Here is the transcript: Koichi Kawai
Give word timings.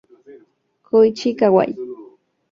Koichi 0.85 1.29
Kawai 1.39 1.69